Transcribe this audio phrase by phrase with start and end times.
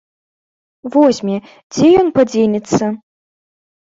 [0.93, 1.35] Возьме,
[1.75, 2.83] дзе ён падзенецца.